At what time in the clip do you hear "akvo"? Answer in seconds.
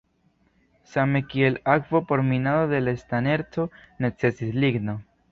1.73-2.01